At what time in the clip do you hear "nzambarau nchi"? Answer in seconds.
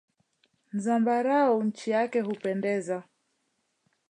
0.75-1.87